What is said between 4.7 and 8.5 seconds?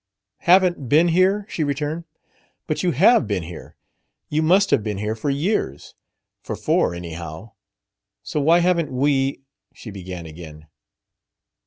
have been here for years for four, anyhow. So